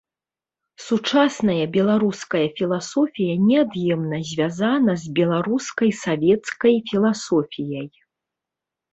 Сучасная 0.83 1.65
беларуская 1.75 2.39
філасофія 2.59 3.33
неад'емна 3.49 4.17
звязана 4.29 4.95
з 5.03 5.13
беларускай 5.19 5.91
савецкай 6.05 6.75
філасофіяй. 6.93 7.87